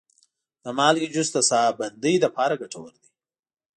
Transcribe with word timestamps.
د 0.63 0.65
مالټې 0.77 1.07
جوس 1.13 1.29
د 1.35 1.37
ساه 1.49 1.75
بندۍ 1.79 2.15
لپاره 2.25 2.59
ګټور 2.61 2.89
دی. 3.01 3.09